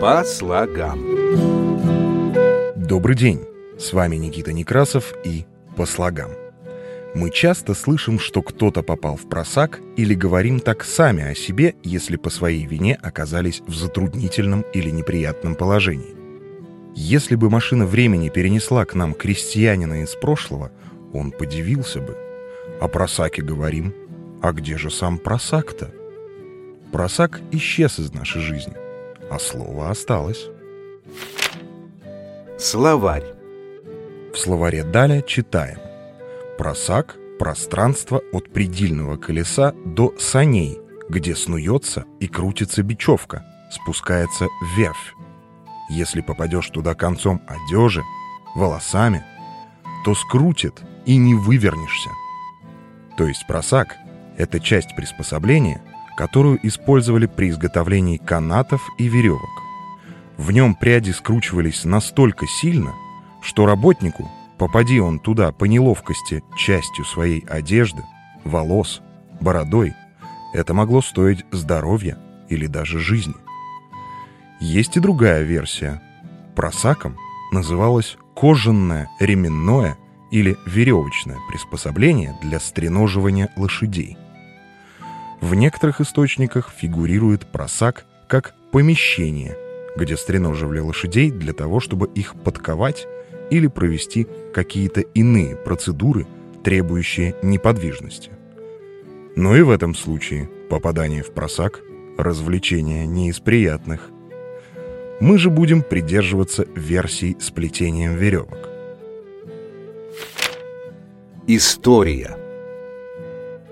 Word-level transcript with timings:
По 0.00 0.22
слогам. 0.22 1.00
Добрый 2.76 3.16
день! 3.16 3.40
С 3.80 3.92
вами 3.92 4.14
Никита 4.14 4.52
Некрасов 4.52 5.12
и 5.24 5.44
«По 5.76 5.86
слогам». 5.86 6.30
Мы 7.16 7.30
часто 7.30 7.74
слышим, 7.74 8.20
что 8.20 8.42
кто-то 8.42 8.84
попал 8.84 9.16
в 9.16 9.28
просак 9.28 9.80
или 9.96 10.14
говорим 10.14 10.60
так 10.60 10.84
сами 10.84 11.24
о 11.24 11.34
себе, 11.34 11.74
если 11.82 12.14
по 12.14 12.30
своей 12.30 12.64
вине 12.64 12.96
оказались 13.02 13.60
в 13.66 13.74
затруднительном 13.74 14.62
или 14.72 14.90
неприятном 14.90 15.56
положении. 15.56 16.14
Если 16.94 17.34
бы 17.34 17.50
машина 17.50 17.84
времени 17.84 18.28
перенесла 18.28 18.84
к 18.84 18.94
нам 18.94 19.14
крестьянина 19.14 20.04
из 20.04 20.14
прошлого, 20.14 20.70
он 21.12 21.32
подивился 21.32 21.98
бы. 21.98 22.16
О 22.80 22.86
просаке 22.86 23.42
говорим, 23.42 23.92
а 24.42 24.52
где 24.52 24.78
же 24.78 24.92
сам 24.92 25.18
просак-то? 25.18 25.90
Просак 26.92 27.40
исчез 27.50 27.98
из 27.98 28.12
нашей 28.12 28.40
жизни, 28.40 28.74
а 29.30 29.38
слово 29.38 29.90
осталось. 29.90 30.46
Словарь. 32.58 33.24
В 34.32 34.36
словаре 34.36 34.84
«Даля» 34.84 35.22
читаем. 35.22 35.78
Просак– 36.58 37.16
пространство 37.38 38.20
от 38.32 38.52
предельного 38.52 39.16
колеса 39.16 39.72
до 39.84 40.14
саней, 40.18 40.78
где 41.08 41.34
снуется 41.34 42.04
и 42.20 42.26
крутится 42.26 42.82
бечевка, 42.82 43.44
спускается 43.70 44.48
вверх. 44.74 44.96
Если 45.88 46.20
попадешь 46.20 46.68
туда 46.68 46.94
концом 46.94 47.40
одежи, 47.46 48.02
волосами, 48.54 49.24
то 50.04 50.14
скрутит 50.14 50.82
и 51.06 51.16
не 51.16 51.34
вывернешься. 51.34 52.10
То 53.16 53.26
есть 53.26 53.46
просак– 53.46 53.96
это 54.36 54.60
часть 54.60 54.94
приспособления, 54.96 55.82
которую 56.18 56.58
использовали 56.66 57.26
при 57.26 57.48
изготовлении 57.48 58.16
канатов 58.16 58.82
и 58.98 59.06
веревок. 59.06 59.62
В 60.36 60.50
нем 60.50 60.74
пряди 60.74 61.12
скручивались 61.12 61.84
настолько 61.84 62.44
сильно, 62.48 62.92
что 63.40 63.66
работнику, 63.66 64.28
попади 64.58 64.98
он 64.98 65.20
туда 65.20 65.52
по 65.52 65.66
неловкости 65.66 66.42
частью 66.56 67.04
своей 67.04 67.46
одежды, 67.46 68.02
волос, 68.42 69.00
бородой, 69.40 69.94
это 70.54 70.74
могло 70.74 71.02
стоить 71.02 71.46
здоровья 71.52 72.18
или 72.48 72.66
даже 72.66 72.98
жизни. 72.98 73.36
Есть 74.58 74.96
и 74.96 75.00
другая 75.00 75.44
версия. 75.44 76.02
Просаком 76.56 77.16
называлось 77.52 78.16
кожаное, 78.34 79.08
ременное 79.20 79.96
или 80.32 80.56
веревочное 80.66 81.38
приспособление 81.48 82.36
для 82.42 82.58
стреноживания 82.58 83.50
лошадей– 83.56 84.18
в 85.40 85.54
некоторых 85.54 86.00
источниках 86.00 86.70
фигурирует 86.76 87.46
просак 87.46 88.04
как 88.28 88.54
помещение, 88.72 89.56
где 89.96 90.16
стреноживали 90.16 90.80
лошадей 90.80 91.30
для 91.30 91.52
того, 91.52 91.80
чтобы 91.80 92.08
их 92.08 92.34
подковать 92.34 93.06
или 93.50 93.66
провести 93.66 94.26
какие-то 94.52 95.00
иные 95.00 95.56
процедуры, 95.56 96.26
требующие 96.64 97.36
неподвижности. 97.42 98.30
Но 99.36 99.56
и 99.56 99.62
в 99.62 99.70
этом 99.70 99.94
случае 99.94 100.50
попадание 100.68 101.22
в 101.22 101.32
просак– 101.32 101.80
развлечение 102.18 103.06
не 103.06 103.28
из 103.28 103.38
приятных. 103.38 104.10
Мы 105.20 105.38
же 105.38 105.50
будем 105.50 105.82
придерживаться 105.82 106.66
версий 106.74 107.36
с 107.40 107.50
плетением 107.50 108.16
веревок. 108.16 108.68
История– 111.46 112.36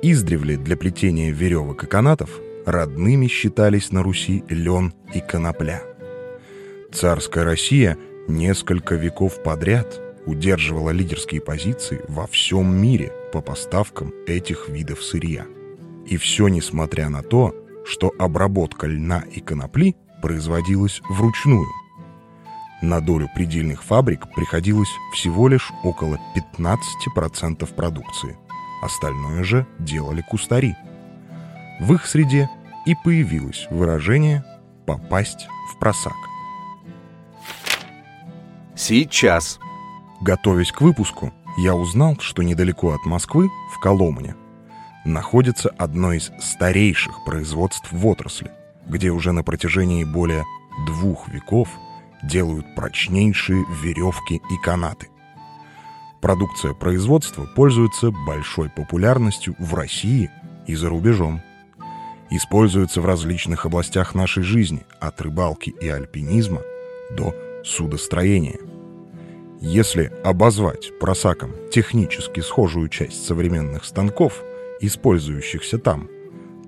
Издревле 0.02 0.58
для 0.58 0.76
плетения 0.76 1.32
веревок 1.32 1.84
и 1.84 1.86
канатов 1.86 2.30
родными 2.66 3.28
считались 3.28 3.92
на 3.92 4.02
Руси 4.02 4.44
лен 4.48 4.92
и 5.14 5.20
конопля. 5.20 5.82
Царская 6.92 7.44
Россия 7.44 7.96
несколько 8.28 8.94
веков 8.94 9.42
подряд 9.42 10.00
удерживала 10.26 10.90
лидерские 10.90 11.40
позиции 11.40 12.02
во 12.08 12.26
всем 12.26 12.76
мире 12.76 13.12
по 13.32 13.40
поставкам 13.40 14.12
этих 14.26 14.68
видов 14.68 15.02
сырья. 15.02 15.46
И 16.06 16.16
все 16.18 16.48
несмотря 16.48 17.08
на 17.08 17.22
то, 17.22 17.54
что 17.86 18.12
обработка 18.18 18.86
льна 18.86 19.24
и 19.32 19.40
конопли 19.40 19.96
производилась 20.20 21.00
вручную. 21.08 21.66
На 22.82 23.00
долю 23.00 23.28
предельных 23.34 23.82
фабрик 23.82 24.26
приходилось 24.34 24.90
всего 25.14 25.48
лишь 25.48 25.72
около 25.84 26.18
15% 26.54 27.74
продукции– 27.74 28.36
остальное 28.82 29.44
же 29.44 29.66
делали 29.78 30.22
кустари. 30.22 30.76
В 31.80 31.92
их 31.94 32.06
среде 32.06 32.50
и 32.84 32.94
появилось 33.04 33.66
выражение 33.70 34.44
«попасть 34.86 35.48
в 35.70 35.78
просак». 35.78 36.16
Сейчас. 38.74 39.58
Готовясь 40.20 40.72
к 40.72 40.80
выпуску, 40.80 41.32
я 41.58 41.74
узнал, 41.74 42.16
что 42.20 42.42
недалеко 42.42 42.92
от 42.92 43.04
Москвы, 43.04 43.50
в 43.72 43.80
Коломне, 43.80 44.34
находится 45.04 45.70
одно 45.70 46.12
из 46.12 46.30
старейших 46.40 47.24
производств 47.24 47.90
в 47.90 48.06
отрасли, 48.06 48.50
где 48.86 49.10
уже 49.10 49.32
на 49.32 49.42
протяжении 49.42 50.04
более 50.04 50.44
двух 50.86 51.28
веков 51.28 51.68
делают 52.22 52.74
прочнейшие 52.74 53.64
веревки 53.82 54.42
и 54.50 54.56
канаты. 54.62 55.08
Продукция 56.20 56.72
производства 56.72 57.46
пользуется 57.54 58.10
большой 58.26 58.70
популярностью 58.70 59.54
в 59.58 59.74
России 59.74 60.30
и 60.66 60.74
за 60.74 60.88
рубежом. 60.88 61.40
Используется 62.30 63.00
в 63.00 63.06
различных 63.06 63.66
областях 63.66 64.14
нашей 64.14 64.42
жизни, 64.42 64.84
от 65.00 65.20
рыбалки 65.20 65.70
и 65.70 65.88
альпинизма 65.88 66.62
до 67.10 67.34
судостроения. 67.64 68.58
Если 69.60 70.12
обозвать 70.24 70.98
просаком 70.98 71.52
технически 71.72 72.40
схожую 72.40 72.88
часть 72.88 73.24
современных 73.24 73.84
станков, 73.84 74.42
использующихся 74.80 75.78
там, 75.78 76.08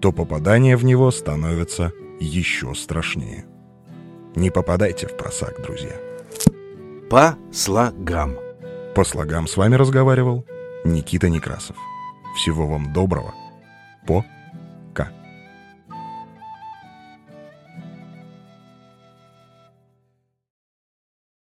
то 0.00 0.12
попадание 0.12 0.76
в 0.76 0.84
него 0.84 1.10
становится 1.10 1.92
еще 2.20 2.74
страшнее. 2.74 3.44
Не 4.36 4.50
попадайте 4.50 5.06
в 5.06 5.16
просак, 5.16 5.60
друзья. 5.62 5.96
По 7.10 7.36
слогам. 7.52 8.47
По 8.94 9.04
слогам 9.04 9.46
с 9.46 9.56
вами 9.56 9.76
разговаривал 9.76 10.44
Никита 10.84 11.28
Некрасов. 11.28 11.76
Всего 12.36 12.66
вам 12.66 12.92
доброго. 12.92 13.34
По 14.06 14.24